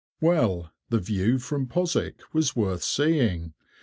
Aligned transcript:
Well, 0.19 0.71
the 0.89 0.97
view 0.97 1.37
from 1.37 1.67
Postwick 1.67 2.21
was 2.33 2.55
worth 2.55 2.81
seeing. 2.83 3.53